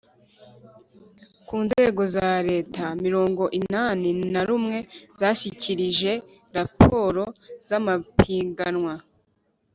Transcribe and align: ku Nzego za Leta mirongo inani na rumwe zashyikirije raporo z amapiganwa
ku 1.47 1.55
Nzego 1.65 2.01
za 2.15 2.29
Leta 2.49 2.83
mirongo 3.05 3.43
inani 3.59 4.09
na 4.33 4.41
rumwe 4.47 4.77
zashyikirije 5.19 6.11
raporo 6.57 7.23
z 7.67 7.69
amapiganwa 7.77 8.93